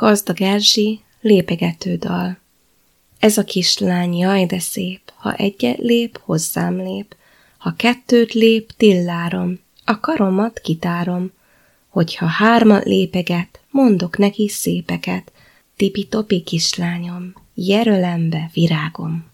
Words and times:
Gazdag 0.00 0.40
Erzsi, 0.40 1.00
lépegető 1.20 1.96
dal. 1.96 2.38
Ez 3.18 3.38
a 3.38 3.44
kislány 3.44 4.16
jaj 4.16 4.46
de 4.46 4.58
szép, 4.58 5.00
ha 5.16 5.34
egyet 5.34 5.78
lép, 5.78 6.20
hozzám 6.24 6.76
lép, 6.76 7.16
ha 7.58 7.74
kettőt 7.76 8.32
lép, 8.32 8.72
tillárom, 8.76 9.60
a 9.84 10.00
karomat 10.00 10.60
kitárom, 10.60 11.30
hogyha 11.88 12.26
hármat 12.26 12.84
lépeget, 12.84 13.60
mondok 13.70 14.18
neki 14.18 14.48
szépeket, 14.48 15.32
tipi-topi 15.76 16.42
kislányom, 16.42 17.32
jerölembe 17.54 18.50
virágom. 18.52 19.24